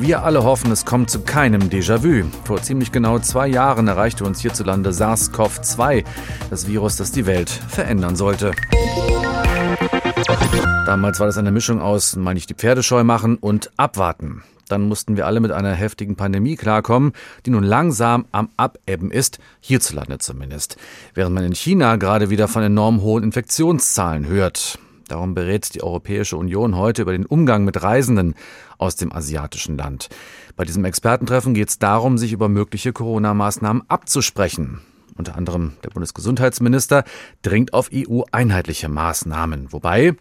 Wir 0.00 0.24
alle 0.24 0.42
hoffen, 0.44 0.70
es 0.72 0.84
kommt 0.84 1.10
zu 1.10 1.20
keinem 1.20 1.62
Déjà-vu. 1.68 2.24
Vor 2.44 2.62
ziemlich 2.62 2.92
genau 2.92 3.18
zwei 3.18 3.46
Jahren 3.46 3.88
erreichte 3.88 4.24
uns 4.24 4.40
hierzulande 4.40 4.90
SARS-CoV-2, 4.90 6.04
das 6.50 6.66
Virus, 6.66 6.96
das 6.96 7.12
die 7.12 7.26
Welt 7.26 7.50
verändern 7.50 8.16
sollte. 8.16 8.52
Damals 10.86 11.20
war 11.20 11.26
das 11.26 11.38
eine 11.38 11.52
Mischung 11.52 11.80
aus 11.80 12.16
mal 12.16 12.34
nicht 12.34 12.50
die 12.50 12.54
Pferde 12.54 12.82
scheu 12.82 13.04
machen 13.04 13.36
und 13.36 13.70
abwarten. 13.76 14.42
Dann 14.68 14.82
mussten 14.82 15.16
wir 15.16 15.26
alle 15.26 15.40
mit 15.40 15.52
einer 15.52 15.74
heftigen 15.74 16.16
Pandemie 16.16 16.56
klarkommen, 16.56 17.12
die 17.44 17.50
nun 17.50 17.64
langsam 17.64 18.24
am 18.32 18.48
Abebben 18.56 19.10
ist, 19.10 19.38
hierzulande 19.60 20.18
zumindest. 20.18 20.76
Während 21.14 21.34
man 21.34 21.44
in 21.44 21.54
China 21.54 21.96
gerade 21.96 22.30
wieder 22.30 22.48
von 22.48 22.62
enorm 22.62 23.02
hohen 23.02 23.22
Infektionszahlen 23.22 24.26
hört. 24.26 24.78
Darum 25.08 25.34
berät 25.34 25.74
die 25.74 25.82
Europäische 25.82 26.36
Union 26.36 26.76
heute 26.76 27.02
über 27.02 27.12
den 27.12 27.26
Umgang 27.26 27.64
mit 27.64 27.82
Reisenden 27.82 28.34
aus 28.78 28.96
dem 28.96 29.12
asiatischen 29.12 29.76
Land. 29.76 30.08
Bei 30.56 30.64
diesem 30.64 30.84
Expertentreffen 30.84 31.54
geht 31.54 31.68
es 31.68 31.78
darum, 31.78 32.18
sich 32.18 32.32
über 32.32 32.48
mögliche 32.48 32.92
Corona-Maßnahmen 32.92 33.82
abzusprechen. 33.88 34.80
Unter 35.16 35.36
anderem 35.36 35.74
der 35.84 35.90
Bundesgesundheitsminister 35.90 37.04
dringt 37.42 37.74
auf 37.74 37.90
EU-einheitliche 37.92 38.88
Maßnahmen. 38.88 39.72
Wobei 39.72 40.14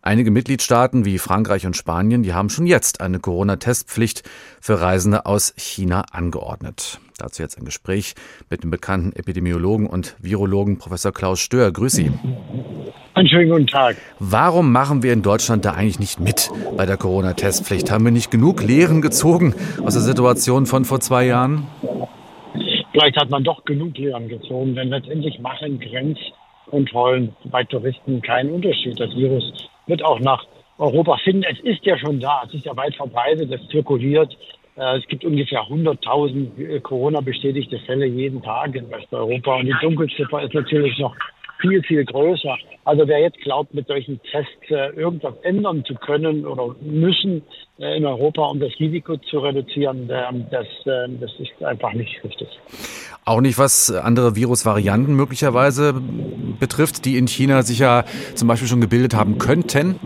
einige 0.00 0.30
Mitgliedstaaten 0.30 1.04
wie 1.04 1.18
Frankreich 1.18 1.66
und 1.66 1.76
Spanien, 1.76 2.22
die 2.22 2.32
haben 2.32 2.48
schon 2.48 2.66
jetzt 2.66 3.00
eine 3.00 3.20
Corona-Testpflicht 3.20 4.28
für 4.60 4.80
Reisende 4.80 5.26
aus 5.26 5.52
China 5.56 6.06
angeordnet. 6.12 7.00
Dazu 7.18 7.42
jetzt 7.42 7.58
ein 7.58 7.64
Gespräch 7.64 8.14
mit 8.48 8.62
dem 8.62 8.70
bekannten 8.70 9.12
Epidemiologen 9.12 9.88
und 9.88 10.14
Virologen 10.20 10.78
Professor 10.78 11.12
Klaus 11.12 11.40
Stör. 11.40 11.72
Grüß 11.72 11.92
Sie. 11.92 12.12
Einen 13.14 13.28
schönen 13.28 13.50
guten 13.50 13.66
Tag. 13.66 13.96
Warum 14.20 14.70
machen 14.70 15.02
wir 15.02 15.12
in 15.12 15.22
Deutschland 15.22 15.64
da 15.64 15.72
eigentlich 15.72 15.98
nicht 15.98 16.20
mit 16.20 16.48
bei 16.76 16.86
der 16.86 16.96
Corona-Testpflicht? 16.96 17.90
Haben 17.90 18.04
wir 18.04 18.12
nicht 18.12 18.30
genug 18.30 18.62
Lehren 18.62 19.02
gezogen 19.02 19.52
aus 19.84 19.94
der 19.94 20.02
Situation 20.02 20.66
von 20.66 20.84
vor 20.84 21.00
zwei 21.00 21.26
Jahren? 21.26 21.66
Vielleicht 22.92 23.16
hat 23.16 23.30
man 23.30 23.42
doch 23.42 23.64
genug 23.64 23.98
Lehren 23.98 24.28
gezogen, 24.28 24.76
denn 24.76 24.88
letztendlich 24.88 25.40
machen 25.40 25.80
Grenzkontrollen 25.80 27.34
bei 27.46 27.64
Touristen 27.64 28.22
keinen 28.22 28.50
Unterschied. 28.50 28.98
Das 29.00 29.10
Virus 29.16 29.52
wird 29.88 30.04
auch 30.04 30.20
nach 30.20 30.44
Europa 30.78 31.16
finden. 31.24 31.42
Es 31.50 31.58
ist 31.64 31.84
ja 31.84 31.98
schon 31.98 32.20
da, 32.20 32.44
es 32.46 32.54
ist 32.54 32.64
ja 32.64 32.76
weit 32.76 32.94
verbreitet, 32.94 33.50
es 33.50 33.68
zirkuliert. 33.70 34.36
Äh, 34.78 34.98
es 34.98 35.06
gibt 35.08 35.24
ungefähr 35.24 35.62
100.000 35.62 36.58
äh, 36.58 36.80
Corona-bestätigte 36.80 37.78
Fälle 37.80 38.06
jeden 38.06 38.42
Tag 38.42 38.74
in 38.74 38.90
Westeuropa. 38.90 39.56
Und 39.56 39.66
die 39.66 39.74
Dunkelziffer 39.80 40.42
ist 40.42 40.54
natürlich 40.54 40.96
noch 40.98 41.14
viel, 41.60 41.82
viel 41.82 42.04
größer. 42.04 42.56
Also 42.84 43.08
wer 43.08 43.18
jetzt 43.18 43.40
glaubt, 43.40 43.74
mit 43.74 43.88
solchen 43.88 44.20
Tests 44.30 44.70
äh, 44.70 44.90
irgendwas 44.94 45.34
ändern 45.42 45.84
zu 45.84 45.94
können 45.94 46.46
oder 46.46 46.76
müssen 46.80 47.42
in 47.78 48.06
Europa, 48.06 48.44
um 48.46 48.58
das 48.58 48.72
Risiko 48.80 49.16
zu 49.16 49.38
reduzieren, 49.38 50.08
das, 50.08 50.66
das 50.84 51.30
ist 51.38 51.64
einfach 51.64 51.92
nicht 51.92 52.24
richtig. 52.24 52.48
Auch 53.24 53.40
nicht, 53.40 53.56
was 53.56 53.92
andere 53.92 54.34
Virusvarianten 54.34 55.14
möglicherweise 55.14 55.94
betrifft, 56.58 57.04
die 57.04 57.16
in 57.16 57.28
China 57.28 57.62
sich 57.62 57.78
ja 57.78 58.04
zum 58.34 58.48
Beispiel 58.48 58.66
schon 58.66 58.80
gebildet 58.80 59.14
haben 59.14 59.38
könnten? 59.38 60.00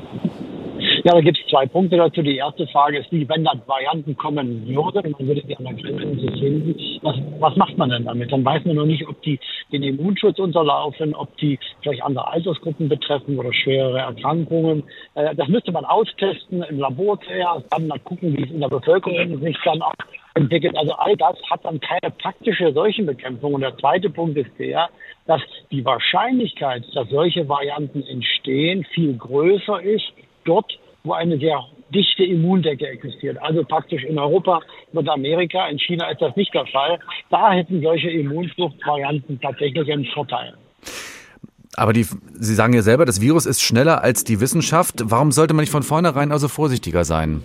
Ja, 1.05 1.15
da 1.15 1.21
gibt 1.21 1.37
es 1.37 1.51
zwei 1.51 1.67
Punkte 1.67 1.97
dazu. 1.97 2.23
Die 2.23 2.37
erste 2.37 2.65
Frage 2.69 2.99
ist 2.99 3.11
die, 3.11 3.29
wenn 3.29 3.43
dann 3.43 3.61
Varianten 3.67 4.17
kommen 4.17 4.69
würden, 4.69 5.11
man 5.19 5.27
würde 5.27 5.43
die 5.43 5.57
an 5.57 5.65
der 5.65 5.75
Grenze 5.75 6.29
finden, 6.39 6.77
was, 7.03 7.17
was 7.41 7.57
macht 7.57 7.77
man 7.77 7.91
denn 7.91 8.05
damit? 8.05 8.31
Dann 8.31 8.45
weiß 8.45 8.65
man 8.67 8.77
noch 8.77 8.87
nicht, 8.87 9.09
ob 9.09 9.21
die 9.23 9.41
den 9.73 9.83
Immunschutz 9.83 10.39
unterlaufen, 10.39 11.13
ob 11.17 11.37
die 11.39 11.59
vielleicht 11.83 12.05
andere 12.05 12.29
Altersgruppen 12.29 12.89
betreffen 12.89 13.37
oder 13.37 13.53
schwere 13.53 13.99
Erkrankungen. 13.99 14.85
Äh, 15.15 15.35
das 15.35 15.49
müsste 15.49 15.73
man 15.73 15.85
austesten 15.85 16.63
im 16.63 16.79
Labor 16.79 17.21
zuerst, 17.21 17.67
dann 17.71 17.89
mal 17.89 17.99
gucken, 17.99 18.37
wie 18.37 18.45
es 18.45 18.51
in 18.51 18.61
der 18.61 18.69
Bevölkerung 18.69 19.41
sich 19.41 19.57
dann 19.65 19.83
auch 19.83 19.95
entwickelt. 20.35 20.77
Also 20.77 20.93
all 20.93 21.17
das 21.17 21.37
hat 21.51 21.65
dann 21.65 21.81
keine 21.81 22.13
praktische 22.13 22.73
Seuchenbekämpfung. 22.73 23.55
Und 23.55 23.63
der 23.63 23.77
zweite 23.77 24.09
Punkt 24.09 24.37
ist 24.39 24.51
der, 24.57 24.89
dass 25.27 25.43
die 25.73 25.85
Wahrscheinlichkeit, 25.85 26.85
dass 26.95 27.09
solche 27.09 27.49
Varianten 27.49 28.05
entstehen, 28.05 28.85
viel 28.95 29.17
größer 29.17 29.83
ist 29.83 30.13
dort, 30.45 30.79
wo 31.05 31.13
eine 31.13 31.39
sehr 31.39 31.65
dichte 31.95 32.25
Immundecke 32.25 32.87
existiert. 32.87 33.41
Also 33.43 33.65
praktisch 33.65 34.05
in 34.05 34.19
Europa 34.19 34.61
und 34.93 35.09
Amerika, 35.09 35.69
in 35.69 35.79
China 35.79 36.11
ist 36.11 36.23
das 36.23 36.35
nicht 36.37 36.53
der 36.55 36.67
Fall. 36.67 36.99
Da 37.31 37.53
hätten 37.53 37.83
solche 37.83 38.11
Immunfluchtvarianten 38.11 39.41
tatsächlich 39.41 39.93
einen 39.93 40.07
Vorteil. 40.07 40.55
Aber 41.75 41.93
die, 41.93 42.03
Sie 42.03 42.55
sagen 42.55 42.75
ja 42.75 42.83
selber, 42.83 43.05
das 43.05 43.21
Virus 43.21 43.47
ist 43.47 43.63
schneller 43.63 44.03
als 44.03 44.25
die 44.25 44.41
Wissenschaft. 44.41 44.97
Warum 45.05 45.33
sollte 45.33 45.55
man 45.55 45.63
nicht 45.63 45.73
von 45.73 45.83
vornherein 45.83 46.31
also 46.31 46.49
vorsichtiger 46.49 47.05
sein? 47.05 47.43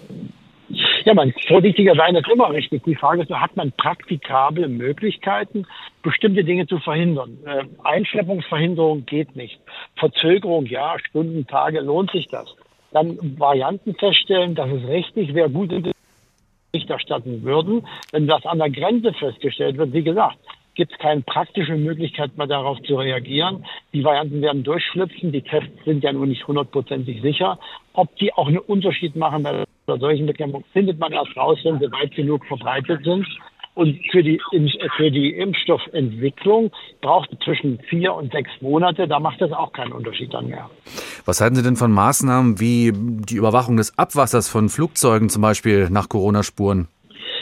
Ja, 1.06 1.14
man 1.14 1.34
vorsichtiger 1.48 1.96
sein 1.96 2.16
ist 2.16 2.28
immer 2.28 2.52
richtig. 2.52 2.84
Die 2.84 2.96
Frage 2.96 3.22
ist, 3.22 3.32
hat 3.32 3.56
man 3.56 3.72
praktikable 3.72 4.68
Möglichkeiten, 4.68 5.66
bestimmte 6.04 6.44
Dinge 6.44 6.68
zu 6.68 6.80
verhindern? 6.80 7.38
Äh, 7.46 7.64
Einschleppungsverhinderung 7.86 9.06
geht 9.06 9.34
nicht. 9.38 9.58
Verzögerung, 9.96 10.66
ja, 10.66 10.98
Stunden, 11.00 11.48
Tage 11.48 11.80
lohnt 11.80 12.12
sich 12.12 12.28
das 12.28 12.54
dann 12.92 13.18
Varianten 13.38 13.96
feststellen, 13.96 14.56
dass 14.56 14.70
es 14.70 14.88
richtig 14.88 15.34
wäre, 15.34 15.50
gut 15.50 15.72
Bericht 16.72 16.90
erstatten 16.90 17.44
würden. 17.44 17.88
Wenn 18.12 18.28
das 18.28 18.46
an 18.46 18.60
der 18.60 18.70
Grenze 18.70 19.14
festgestellt 19.14 19.78
wird, 19.78 19.94
wie 19.94 20.04
gesagt, 20.04 20.38
gibt 20.76 20.92
es 20.92 21.00
keine 21.00 21.22
praktische 21.22 21.76
Möglichkeit 21.76 22.38
mehr 22.38 22.48
darauf 22.48 22.82
zu 22.84 22.96
reagieren. 22.96 23.66
Die 23.94 24.04
Varianten 24.04 24.42
werden 24.42 24.64
durchschlüpfen. 24.64 25.32
Die 25.32 25.42
Tests 25.42 25.84
sind 25.86 26.04
ja 26.04 26.14
nun 26.14 26.30
nicht 26.30 26.48
hundertprozentig 26.48 27.22
sicher. 27.22 27.60
Ob 27.94 28.16
die 28.18 28.32
auch 28.34 28.48
einen 28.48 28.60
Unterschied 28.60 29.16
machen 29.16 29.44
bei 29.44 29.66
der 29.88 29.98
solchen 29.98 30.28
Bekämpfung, 30.28 30.64
findet 30.74 31.00
man 31.00 31.12
erst 31.14 31.36
raus, 31.36 31.58
wenn 31.64 31.80
sie 31.80 31.92
weit 31.92 32.14
genug 32.14 32.46
verbreitet 32.46 33.04
sind. 33.04 33.26
Und 33.74 34.00
für 34.12 34.24
die, 34.24 34.40
für 34.98 35.12
die 35.12 35.32
Impfstoffentwicklung 35.32 36.72
braucht 37.02 37.32
es 37.32 37.40
zwischen 37.40 37.80
vier 37.90 38.14
und 38.14 38.32
sechs 38.32 38.50
Monate. 38.60 39.08
Da 39.08 39.20
macht 39.20 39.42
das 39.42 39.52
auch 39.52 39.72
keinen 39.72 39.94
Unterschied 39.94 40.34
dann 40.34 40.48
mehr. 40.48 40.70
Was 41.28 41.42
halten 41.42 41.56
Sie 41.58 41.62
denn 41.62 41.76
von 41.76 41.92
Maßnahmen 41.92 42.62
wie 42.62 42.94
die 42.96 43.36
Überwachung 43.36 43.76
des 43.76 44.00
Abwassers 44.00 44.48
von 44.48 44.70
Flugzeugen 44.70 45.28
zum 45.28 45.42
Beispiel 45.42 45.90
nach 45.90 46.08
Corona-Spuren? 46.08 46.88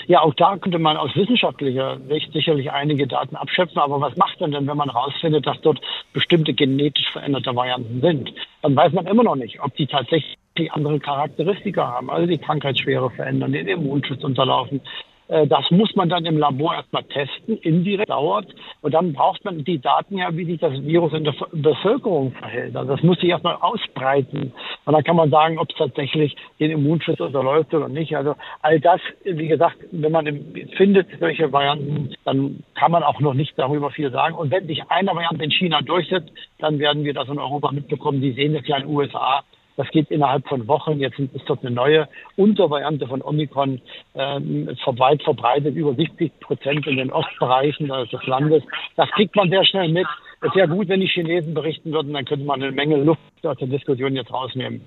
Ja, 0.07 0.21
auch 0.21 0.33
da 0.33 0.57
könnte 0.57 0.79
man 0.79 0.97
aus 0.97 1.15
wissenschaftlicher 1.15 1.99
Sicht 2.09 2.33
sicherlich 2.33 2.71
einige 2.71 3.05
Daten 3.05 3.35
abschöpfen. 3.35 3.77
Aber 3.77 4.01
was 4.01 4.17
macht 4.17 4.41
man 4.41 4.51
denn, 4.51 4.65
wenn 4.65 4.75
man 4.75 4.89
herausfindet, 4.89 5.45
dass 5.45 5.61
dort 5.61 5.79
bestimmte 6.13 6.55
genetisch 6.55 7.11
veränderte 7.11 7.55
Varianten 7.55 8.01
sind? 8.01 8.33
Dann 8.63 8.75
weiß 8.75 8.91
man 8.93 9.05
immer 9.05 9.23
noch 9.23 9.35
nicht, 9.35 9.61
ob 9.61 9.75
die 9.75 9.85
tatsächlich 9.85 10.35
andere 10.71 10.99
Charakteristika 10.99 11.87
haben, 11.87 12.09
also 12.09 12.25
die 12.25 12.39
Krankheitsschwere 12.39 13.11
verändern, 13.11 13.51
den 13.51 13.67
Immunschutz 13.67 14.23
unterlaufen, 14.23 14.81
das 15.27 15.71
muss 15.71 15.95
man 15.95 16.09
dann 16.09 16.25
im 16.25 16.37
Labor 16.37 16.75
erstmal 16.75 17.03
testen, 17.03 17.57
indirekt 17.57 18.09
dauert. 18.09 18.45
Und 18.81 18.93
dann 18.93 19.13
braucht 19.13 19.43
man 19.43 19.63
die 19.63 19.79
Daten 19.79 20.17
ja, 20.17 20.35
wie 20.35 20.45
sich 20.45 20.59
das 20.59 20.73
Virus 20.83 21.13
in 21.13 21.23
der 21.23 21.33
Bevölkerung 21.51 22.31
verhält. 22.33 22.75
Also 22.75 22.95
das 22.95 23.03
muss 23.03 23.19
sich 23.19 23.29
erstmal 23.29 23.55
ausbreiten. 23.55 24.53
Und 24.85 24.93
dann 24.93 25.03
kann 25.03 25.15
man 25.15 25.31
sagen, 25.31 25.57
ob 25.57 25.69
es 25.71 25.77
tatsächlich 25.77 26.35
den 26.59 26.71
Immunschutz 26.71 27.19
unterläuft 27.19 27.73
oder 27.73 27.89
nicht. 27.89 28.15
Also 28.15 28.35
all 28.61 28.79
das, 28.79 29.01
wie 29.23 29.47
gesagt, 29.47 29.77
wenn 29.91 30.11
man 30.11 30.25
findet 30.77 31.07
solche 31.19 31.51
Varianten, 31.51 32.13
dann 32.23 32.63
kann 32.75 32.91
man 32.91 33.01
auch 33.01 33.19
noch 33.19 33.33
nicht 33.33 33.57
darüber 33.57 33.89
viel 33.89 34.11
sagen. 34.11 34.35
Und 34.35 34.51
wenn 34.51 34.67
sich 34.67 34.83
eine 34.89 35.09
Variante 35.09 35.43
in 35.43 35.51
China 35.51 35.81
durchsetzt, 35.81 36.31
dann 36.59 36.77
werden 36.77 37.03
wir 37.03 37.13
das 37.15 37.27
in 37.29 37.39
Europa 37.39 37.71
mitbekommen. 37.71 38.21
Die 38.21 38.33
sehen 38.33 38.53
das 38.53 38.67
ja 38.67 38.77
in 38.77 38.83
den 38.83 38.95
USA. 38.95 39.43
Das 39.77 39.89
geht 39.89 40.09
innerhalb 40.09 40.47
von 40.47 40.67
Wochen. 40.67 40.99
Jetzt 40.99 41.19
ist 41.19 41.43
dort 41.47 41.65
eine 41.65 41.75
neue 41.75 42.07
Untervariante 42.37 43.07
von 43.07 43.21
Omikron 43.21 43.81
ähm, 44.15 44.67
weit 44.85 45.21
verbreitet, 45.23 45.75
über 45.75 45.93
70 45.93 46.39
Prozent 46.39 46.87
in 46.87 46.97
den 46.97 47.11
Ostbereichen 47.11 47.87
des 47.87 48.25
Landes. 48.25 48.63
Das 48.95 49.09
kriegt 49.11 49.35
man 49.35 49.49
sehr 49.49 49.65
schnell 49.65 49.89
mit. 49.89 50.07
Es 50.41 50.55
wäre 50.55 50.67
gut, 50.67 50.87
wenn 50.87 50.99
die 50.99 51.07
Chinesen 51.07 51.53
berichten 51.53 51.91
würden, 51.91 52.13
dann 52.13 52.25
könnte 52.25 52.45
man 52.45 52.61
eine 52.61 52.71
Menge 52.71 52.97
Luft 52.97 53.21
aus 53.43 53.57
der 53.57 53.67
Diskussion 53.67 54.15
jetzt 54.15 54.31
rausnehmen. 54.31 54.85